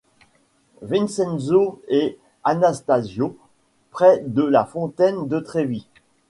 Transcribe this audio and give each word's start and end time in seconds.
Vincenzo 0.81 1.79
e 1.87 2.17
Anastasio, 2.43 3.37
près 3.91 4.17
de 4.25 4.41
la 4.41 4.65
fontaine 4.65 5.27
de 5.27 5.39
Trevi. 5.39 5.85